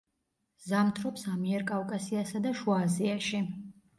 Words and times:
ზამთრობს 0.69 1.25
ამიერკავკასიასა 1.33 2.41
და 2.47 2.53
შუა 2.63 2.79
აზიაში. 2.89 3.45